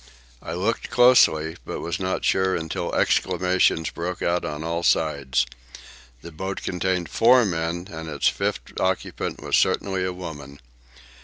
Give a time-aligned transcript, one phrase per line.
[0.41, 5.45] I looked closely, but was not sure until exclamations broke out on all sides.
[6.23, 10.59] The boat contained four men, and its fifth occupant was certainly a woman.